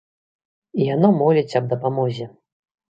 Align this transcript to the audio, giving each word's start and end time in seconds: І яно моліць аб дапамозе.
І 0.79 0.89
яно 0.95 1.13
моліць 1.21 1.57
аб 1.61 1.69
дапамозе. 1.77 2.25